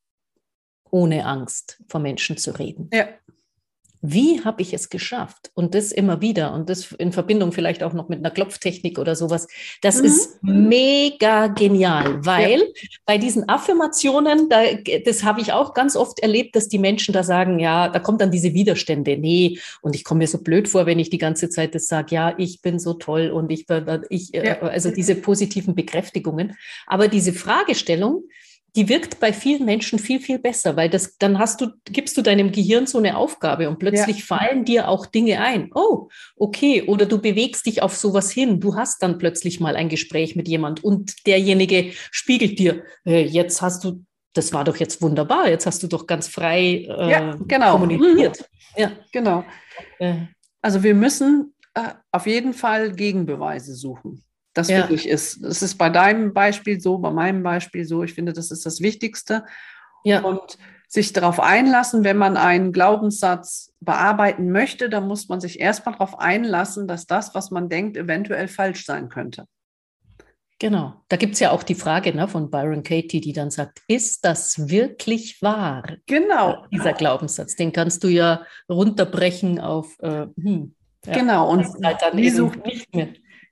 ohne 0.90 1.24
Angst 1.24 1.82
vor 1.88 2.00
Menschen 2.00 2.36
zu 2.36 2.50
reden? 2.58 2.90
Ja. 2.92 3.08
Wie 4.02 4.42
habe 4.44 4.62
ich 4.62 4.72
es 4.72 4.88
geschafft? 4.88 5.50
Und 5.54 5.74
das 5.74 5.92
immer 5.92 6.22
wieder 6.22 6.54
und 6.54 6.70
das 6.70 6.92
in 6.92 7.12
Verbindung 7.12 7.52
vielleicht 7.52 7.82
auch 7.82 7.92
noch 7.92 8.08
mit 8.08 8.20
einer 8.20 8.30
Klopftechnik 8.30 8.98
oder 8.98 9.14
sowas. 9.14 9.46
Das 9.82 9.98
mhm. 9.98 10.04
ist 10.06 10.42
mega 10.42 11.48
genial, 11.48 12.24
weil 12.24 12.60
ja. 12.60 12.66
bei 13.04 13.18
diesen 13.18 13.48
Affirmationen, 13.48 14.48
da, 14.48 14.62
das 15.04 15.22
habe 15.22 15.42
ich 15.42 15.52
auch 15.52 15.74
ganz 15.74 15.96
oft 15.96 16.20
erlebt, 16.20 16.56
dass 16.56 16.68
die 16.68 16.78
Menschen 16.78 17.12
da 17.12 17.22
sagen, 17.22 17.58
ja, 17.58 17.88
da 17.88 17.98
kommt 17.98 18.22
dann 18.22 18.30
diese 18.30 18.54
Widerstände. 18.54 19.18
Nee, 19.18 19.58
und 19.82 19.94
ich 19.94 20.04
komme 20.04 20.18
mir 20.18 20.28
so 20.28 20.38
blöd 20.38 20.66
vor, 20.68 20.86
wenn 20.86 20.98
ich 20.98 21.10
die 21.10 21.18
ganze 21.18 21.50
Zeit 21.50 21.74
das 21.74 21.86
sage, 21.86 22.14
ja, 22.14 22.34
ich 22.38 22.62
bin 22.62 22.78
so 22.78 22.94
toll 22.94 23.30
und 23.30 23.50
ich, 23.52 23.66
ich 24.08 24.30
ja. 24.32 24.60
also 24.60 24.90
diese 24.90 25.14
positiven 25.14 25.74
Bekräftigungen. 25.74 26.56
Aber 26.86 27.08
diese 27.08 27.34
Fragestellung, 27.34 28.24
die 28.76 28.88
wirkt 28.88 29.20
bei 29.20 29.32
vielen 29.32 29.64
Menschen 29.64 29.98
viel, 29.98 30.20
viel 30.20 30.38
besser, 30.38 30.76
weil 30.76 30.88
das, 30.88 31.16
dann 31.18 31.38
hast 31.38 31.60
du, 31.60 31.68
gibst 31.84 32.16
du 32.16 32.22
deinem 32.22 32.52
Gehirn 32.52 32.86
so 32.86 32.98
eine 32.98 33.16
Aufgabe 33.16 33.68
und 33.68 33.78
plötzlich 33.78 34.18
ja. 34.20 34.24
fallen 34.24 34.64
dir 34.64 34.88
auch 34.88 35.06
Dinge 35.06 35.40
ein. 35.40 35.70
Oh, 35.74 36.08
okay. 36.36 36.82
Oder 36.82 37.06
du 37.06 37.20
bewegst 37.20 37.66
dich 37.66 37.82
auf 37.82 37.96
sowas 37.96 38.30
hin. 38.30 38.60
Du 38.60 38.76
hast 38.76 39.02
dann 39.02 39.18
plötzlich 39.18 39.60
mal 39.60 39.76
ein 39.76 39.88
Gespräch 39.88 40.36
mit 40.36 40.48
jemand 40.48 40.84
und 40.84 41.26
derjenige 41.26 41.92
spiegelt 42.10 42.58
dir, 42.58 42.84
äh, 43.04 43.24
jetzt 43.24 43.60
hast 43.60 43.84
du, 43.84 44.04
das 44.34 44.52
war 44.52 44.64
doch 44.64 44.76
jetzt 44.76 45.02
wunderbar, 45.02 45.48
jetzt 45.48 45.66
hast 45.66 45.82
du 45.82 45.88
doch 45.88 46.06
ganz 46.06 46.28
frei 46.28 46.86
äh, 46.88 47.10
ja, 47.10 47.36
genau. 47.46 47.72
kommuniziert. 47.72 48.40
Mhm. 48.40 48.82
Ja, 48.82 48.92
genau. 49.12 49.44
Äh. 49.98 50.26
Also 50.62 50.82
wir 50.82 50.94
müssen 50.94 51.54
äh, 51.74 51.94
auf 52.12 52.26
jeden 52.26 52.54
Fall 52.54 52.92
Gegenbeweise 52.92 53.74
suchen 53.74 54.22
das 54.54 54.68
ja. 54.68 54.78
wirklich 54.78 55.08
ist. 55.08 55.42
Es 55.44 55.62
ist 55.62 55.76
bei 55.76 55.90
deinem 55.90 56.32
Beispiel 56.32 56.80
so, 56.80 56.98
bei 56.98 57.10
meinem 57.10 57.42
Beispiel 57.42 57.84
so. 57.84 58.02
Ich 58.02 58.14
finde, 58.14 58.32
das 58.32 58.50
ist 58.50 58.66
das 58.66 58.80
Wichtigste. 58.80 59.44
Ja. 60.04 60.22
Und 60.22 60.58
sich 60.88 61.12
darauf 61.12 61.38
einlassen, 61.38 62.02
wenn 62.02 62.16
man 62.16 62.36
einen 62.36 62.72
Glaubenssatz 62.72 63.72
bearbeiten 63.80 64.50
möchte, 64.50 64.88
dann 64.88 65.06
muss 65.06 65.28
man 65.28 65.40
sich 65.40 65.60
erstmal 65.60 65.94
darauf 65.94 66.18
einlassen, 66.18 66.88
dass 66.88 67.06
das, 67.06 67.32
was 67.34 67.52
man 67.52 67.68
denkt, 67.68 67.96
eventuell 67.96 68.48
falsch 68.48 68.84
sein 68.84 69.08
könnte. 69.08 69.46
Genau. 70.58 70.94
Da 71.08 71.16
gibt 71.16 71.34
es 71.34 71.40
ja 71.40 71.52
auch 71.52 71.62
die 71.62 71.76
Frage 71.76 72.14
ne, 72.14 72.26
von 72.26 72.50
Byron 72.50 72.82
Katie, 72.82 73.20
die 73.20 73.32
dann 73.32 73.50
sagt, 73.50 73.80
ist 73.86 74.24
das 74.24 74.68
wirklich 74.68 75.40
wahr? 75.40 75.84
Genau. 76.06 76.66
Dieser 76.72 76.92
Glaubenssatz, 76.92 77.54
den 77.54 77.72
kannst 77.72 78.02
du 78.02 78.08
ja 78.08 78.44
runterbrechen 78.68 79.60
auf, 79.60 79.96
äh, 80.00 80.26
hm, 80.36 80.74
ja, 81.06 81.14
genau, 81.14 81.50
und 81.50 81.64
halt 81.82 82.02
dann 82.02 82.16
die 82.16 82.28
sucht 82.28 82.66
nicht 82.66 82.94
mehr 82.94 83.08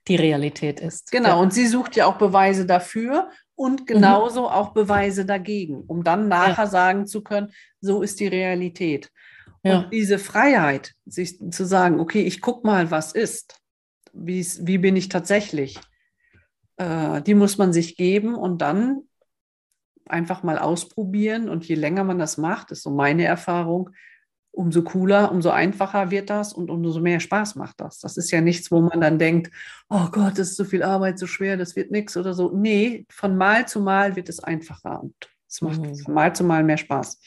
die 0.09 0.15
Realität 0.15 0.79
ist. 0.79 1.11
Genau, 1.11 1.29
ja. 1.29 1.35
und 1.35 1.53
sie 1.53 1.67
sucht 1.67 1.95
ja 1.95 2.07
auch 2.07 2.17
Beweise 2.17 2.65
dafür 2.65 3.29
und 3.55 3.87
genauso 3.87 4.41
mhm. 4.41 4.47
auch 4.47 4.73
Beweise 4.73 5.25
dagegen, 5.25 5.83
um 5.87 6.03
dann 6.03 6.27
nachher 6.27 6.65
ja. 6.65 6.69
sagen 6.69 7.07
zu 7.07 7.21
können, 7.21 7.51
so 7.79 8.01
ist 8.01 8.19
die 8.19 8.27
Realität. 8.27 9.11
Ja. 9.63 9.79
Und 9.79 9.93
diese 9.93 10.19
Freiheit, 10.19 10.93
sich 11.05 11.39
zu 11.51 11.65
sagen, 11.65 11.99
okay, 11.99 12.23
ich 12.23 12.41
gucke 12.41 12.65
mal, 12.65 12.91
was 12.91 13.11
ist, 13.11 13.59
wie 14.13 14.77
bin 14.77 14.95
ich 14.95 15.09
tatsächlich, 15.09 15.79
äh, 16.77 17.21
die 17.21 17.35
muss 17.35 17.57
man 17.57 17.71
sich 17.71 17.95
geben 17.95 18.35
und 18.35 18.61
dann 18.61 19.01
einfach 20.05 20.43
mal 20.43 20.57
ausprobieren. 20.57 21.49
Und 21.49 21.65
je 21.67 21.75
länger 21.75 22.03
man 22.03 22.17
das 22.17 22.37
macht, 22.37 22.71
ist 22.71 22.83
so 22.83 22.89
meine 22.89 23.25
Erfahrung, 23.25 23.91
umso 24.51 24.83
cooler, 24.83 25.31
umso 25.31 25.49
einfacher 25.49 26.11
wird 26.11 26.29
das 26.29 26.53
und 26.53 26.69
umso 26.69 26.99
mehr 26.99 27.19
Spaß 27.19 27.55
macht 27.55 27.79
das. 27.79 27.99
Das 27.99 28.17
ist 28.17 28.31
ja 28.31 28.41
nichts, 28.41 28.71
wo 28.71 28.81
man 28.81 29.01
dann 29.01 29.19
denkt, 29.19 29.51
oh 29.89 30.07
Gott, 30.11 30.33
das 30.33 30.49
ist 30.49 30.57
so 30.57 30.65
viel 30.65 30.83
Arbeit, 30.83 31.19
so 31.19 31.27
schwer, 31.27 31.57
das 31.57 31.75
wird 31.75 31.91
nichts 31.91 32.17
oder 32.17 32.33
so. 32.33 32.51
Nee, 32.51 33.05
von 33.09 33.37
Mal 33.37 33.67
zu 33.67 33.79
Mal 33.79 34.15
wird 34.15 34.29
es 34.29 34.39
einfacher 34.39 35.01
und 35.01 35.13
es 35.47 35.61
macht 35.61 35.81
mhm. 35.81 35.95
von 35.95 36.13
Mal 36.13 36.35
zu 36.35 36.43
Mal 36.43 36.63
mehr 36.63 36.77
Spaß. 36.77 37.19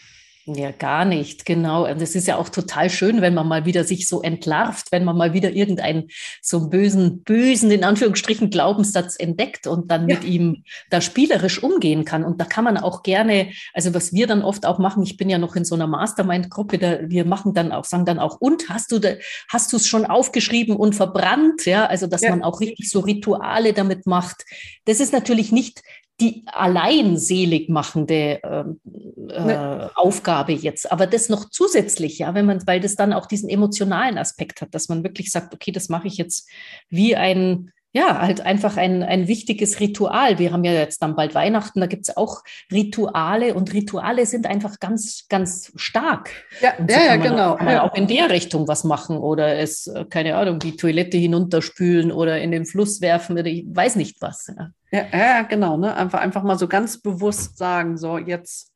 Ja, 0.45 0.73
gar 0.73 1.05
nicht, 1.05 1.47
genau. 1.47 1.87
Und 1.89 2.03
es 2.03 2.17
ist 2.17 2.27
ja 2.27 2.37
auch 2.37 2.49
total 2.49 2.91
schön, 2.91 3.21
wenn 3.21 3.33
man 3.33 3.47
mal 3.47 3.65
wieder 3.65 3.85
sich 3.85 4.09
so 4.09 4.23
entlarvt, 4.23 4.91
wenn 4.91 5.05
man 5.05 5.17
mal 5.17 5.35
wieder 5.35 5.53
irgendeinen 5.53 6.09
so 6.41 6.59
einen 6.59 6.71
bösen, 6.71 7.23
bösen, 7.23 7.71
in 7.71 7.85
Anführungsstrichen, 7.85 8.51
Glaubenssatz 8.51 9.15
entdeckt 9.17 9.69
und 9.69 9.93
dann 9.93 10.09
ja. 10.09 10.17
mit 10.17 10.25
ihm 10.25 10.65
da 10.91 11.01
spielerisch 11.01 11.63
umgehen 11.63 12.05
kann. 12.05 12.25
Und 12.25 12.41
da 12.41 12.45
kann 12.45 12.65
man 12.65 12.77
auch 12.77 13.05
gerne, 13.05 13.53
also 13.73 13.95
was 13.95 14.13
wir 14.13 14.27
dann 14.27 14.43
oft 14.43 14.67
auch 14.67 14.81
machen, 14.81 15.05
ich 15.05 15.17
bin 15.17 15.31
ja 15.31 15.39
noch 15.39 15.55
in 15.55 15.65
so 15.65 15.77
einer 15.77 15.87
Mastermind-Gruppe, 15.87 16.79
da 16.79 16.99
wir 17.09 17.25
machen 17.25 17.55
dann 17.55 17.71
auch, 17.71 17.85
sagen 17.85 18.05
dann 18.05 18.19
auch, 18.19 18.41
und 18.41 18.69
hast 18.69 18.91
du 18.91 18.99
da, 18.99 19.11
hast 19.49 19.73
du 19.73 19.77
es 19.77 19.87
schon 19.87 20.07
aufgeschrieben 20.07 20.75
und 20.75 20.97
verbrannt? 20.97 21.67
Ja, 21.67 21.87
also 21.87 22.09
dass 22.09 22.23
ja. 22.23 22.31
man 22.31 22.43
auch 22.43 22.59
richtig 22.59 22.91
so 22.91 22.99
Rituale 22.99 23.75
damit 23.75 24.07
macht. 24.07 24.45
Das 24.87 24.99
ist 24.99 25.13
natürlich 25.13 25.53
nicht 25.53 25.83
die 26.23 26.45
allein 26.47 27.17
selig 27.17 27.69
machende 27.69 28.41
ähm, 28.45 28.81
äh, 29.29 29.45
ne. 29.45 29.91
Aufgabe 29.97 30.53
jetzt. 30.53 30.91
Aber 30.93 31.07
das 31.07 31.29
noch 31.29 31.51
zusätzlich, 31.51 32.21
ja, 32.21 32.35
wenn 32.35 32.47
man, 32.47 32.65
weil 32.67 32.81
das 32.81 32.95
dann 32.95 33.13
auch 33.13 33.27
diesen 33.27 33.49
emotionalen 33.49 34.19
Aspekt 34.19 34.61
hat, 34.61 34.75
dass 34.75 34.89
man 34.89 35.03
wirklich 35.03 35.33
sagt, 35.33 35.53
okay, 35.53 35.73
das 35.73 35.89
mache 35.89 36.07
ich 36.07 36.17
jetzt 36.17 36.49
wie 36.89 37.17
ein, 37.17 37.73
ja, 37.93 38.21
halt 38.21 38.41
einfach 38.41 38.77
ein, 38.77 39.03
ein 39.03 39.27
wichtiges 39.27 39.81
Ritual. 39.81 40.39
Wir 40.39 40.53
haben 40.53 40.63
ja 40.63 40.73
jetzt 40.73 41.03
dann 41.03 41.17
bald 41.17 41.35
Weihnachten, 41.35 41.81
da 41.81 41.87
gibt 41.87 42.09
es 42.09 42.17
auch 42.17 42.43
Rituale 42.71 43.55
und 43.55 43.75
Rituale 43.75 44.25
sind 44.25 44.47
einfach 44.47 44.79
ganz, 44.79 45.27
ganz 45.29 45.73
stark. 45.75 46.31
Ja, 46.61 46.75
so 46.79 46.95
ja, 46.95 47.05
ja 47.05 47.17
genau. 47.17 47.57
Kann 47.57 47.67
man 47.67 47.75
ja. 47.75 47.83
auch 47.83 47.95
in 47.95 48.07
der 48.07 48.31
Richtung 48.31 48.69
was 48.69 48.85
machen 48.85 49.17
oder 49.17 49.57
es, 49.59 49.89
äh, 49.89 50.05
keine 50.05 50.37
Ahnung, 50.37 50.61
die 50.61 50.77
Toilette 50.77 51.19
hinunterspülen 51.19 52.13
oder 52.13 52.41
in 52.41 52.53
den 52.53 52.65
Fluss 52.65 53.01
werfen 53.01 53.37
oder 53.37 53.47
ich 53.47 53.67
weiß 53.69 53.97
nicht 53.97 54.23
was. 54.23 54.47
Ja. 54.57 54.71
Ja, 54.93 55.07
ja 55.13 55.43
genau. 55.43 55.77
Ne? 55.77 55.95
Einfach, 55.97 56.21
einfach 56.21 56.43
mal 56.43 56.59
so 56.59 56.69
ganz 56.69 57.01
bewusst 57.01 57.59
sagen, 57.59 57.97
so 57.97 58.19
jetzt 58.19 58.73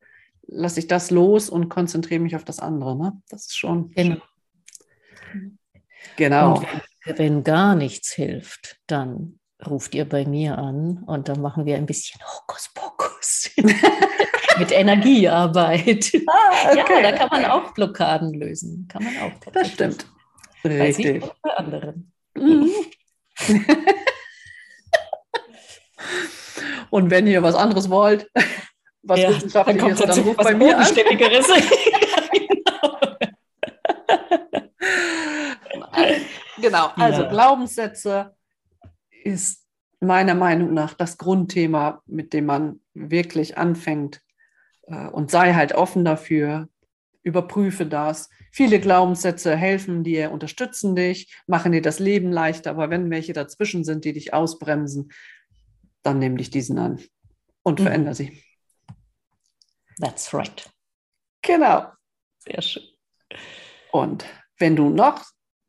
lasse 0.47 0.79
ich 0.79 0.87
das 0.87 1.11
los 1.11 1.49
und 1.49 1.69
konzentriere 1.69 2.21
mich 2.21 2.35
auf 2.35 2.43
das 2.43 2.59
andere. 2.59 2.97
Ne? 2.97 3.21
Das 3.29 3.45
ist 3.45 3.57
schon. 3.57 3.91
Genau. 3.91 4.17
genau. 6.15 6.55
Und 6.55 6.67
wenn, 7.05 7.17
wenn 7.17 7.43
gar 7.43 7.75
nichts 7.75 8.11
hilft, 8.11 8.77
dann 8.87 9.39
ruft 9.65 9.95
ihr 9.95 10.07
bei 10.07 10.25
mir 10.25 10.57
an 10.57 11.03
und 11.05 11.29
dann 11.29 11.41
machen 11.41 11.65
wir 11.65 11.77
ein 11.77 11.85
bisschen 11.85 12.21
Hokuspokus 12.21 13.51
mit 14.59 14.71
Energiearbeit. 14.71 16.11
Ah, 16.27 16.71
okay. 16.71 17.03
Ja, 17.03 17.11
da 17.11 17.17
kann 17.17 17.29
man 17.29 17.45
auch 17.45 17.73
Blockaden 17.73 18.33
lösen. 18.33 18.87
Kann 18.87 19.03
man 19.03 19.17
auch. 19.17 19.51
Das 19.51 19.71
stimmt. 19.71 20.07
Richtig. 20.63 21.23
Bei 21.41 21.51
anderen. 21.51 22.11
Mhm. 22.35 22.69
Und 26.89 27.11
wenn 27.11 27.27
ihr 27.27 27.43
was 27.43 27.55
anderes 27.55 27.89
wollt, 27.89 28.29
was 29.03 29.19
ja, 29.19 29.29
Wissenschaftliches, 29.29 29.99
dann, 29.99 30.09
dann 30.09 30.19
ruft 30.19 30.37
bei 30.37 30.53
mir 30.53 30.77
an. 30.77 30.87
genau, 36.61 36.91
also 36.95 37.23
ja. 37.23 37.29
Glaubenssätze 37.29 38.35
ist 39.23 39.67
meiner 39.99 40.35
Meinung 40.35 40.73
nach 40.73 40.93
das 40.93 41.17
Grundthema, 41.17 42.01
mit 42.05 42.33
dem 42.33 42.45
man 42.45 42.79
wirklich 42.93 43.57
anfängt. 43.57 44.21
Äh, 44.83 45.07
und 45.07 45.31
sei 45.31 45.53
halt 45.53 45.73
offen 45.73 46.05
dafür, 46.05 46.69
überprüfe 47.23 47.85
das. 47.85 48.29
Viele 48.51 48.79
Glaubenssätze 48.79 49.55
helfen 49.55 50.03
dir, 50.03 50.31
unterstützen 50.31 50.95
dich, 50.95 51.35
machen 51.45 51.73
dir 51.73 51.81
das 51.81 51.99
Leben 51.99 52.31
leichter, 52.31 52.71
aber 52.71 52.89
wenn 52.89 53.09
welche 53.09 53.33
dazwischen 53.33 53.83
sind, 53.83 54.05
die 54.05 54.13
dich 54.13 54.33
ausbremsen, 54.33 55.11
dann 56.07 56.19
nimm 56.19 56.37
dich 56.37 56.49
diesen 56.49 56.79
an 56.79 57.03
und 57.63 57.79
mhm. 57.79 57.83
veränder 57.83 58.15
sie. 58.15 58.43
That's 59.99 60.33
right. 60.33 60.69
Genau. 61.41 61.91
Sehr 62.39 62.61
schön. 62.61 62.83
Und 63.91 64.25
wenn 64.57 64.75
du 64.75 64.89
noch 64.89 65.25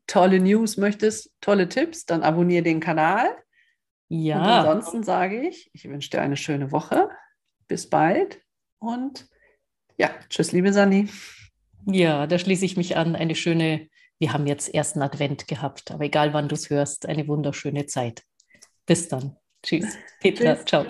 tolle 0.07 0.39
News 0.39 0.77
möchtest, 0.77 1.31
tolle 1.41 1.69
Tipps, 1.69 2.05
dann 2.05 2.23
abonniere 2.23 2.63
den 2.63 2.79
Kanal. 2.79 3.27
Ja. 4.07 4.37
Und 4.37 4.47
ansonsten 4.47 5.03
sage 5.03 5.47
ich, 5.47 5.69
ich 5.73 5.87
wünsche 5.87 6.09
dir 6.09 6.21
eine 6.21 6.37
schöne 6.37 6.71
Woche. 6.71 7.09
Bis 7.67 7.89
bald 7.89 8.41
und 8.79 9.27
ja, 9.97 10.09
tschüss, 10.29 10.51
liebe 10.51 10.73
Sani. 10.73 11.09
Ja, 11.85 12.25
da 12.25 12.39
schließe 12.39 12.65
ich 12.65 12.77
mich 12.77 12.97
an. 12.97 13.15
Eine 13.15 13.35
schöne 13.35 13.89
wir 14.19 14.33
haben 14.33 14.47
jetzt 14.47 14.73
ersten 14.73 15.01
Advent 15.01 15.47
gehabt. 15.47 15.91
Aber 15.91 16.03
egal, 16.03 16.33
wann 16.33 16.49
du 16.49 16.55
es 16.55 16.69
hörst, 16.69 17.05
eine 17.07 17.27
wunderschöne 17.27 17.85
Zeit. 17.85 18.23
Bis 18.85 19.07
dann. 19.07 19.37
Tschüss. 19.63 19.97
Petra, 20.19 20.55
Tschüss. 20.55 20.65
ciao. 20.65 20.85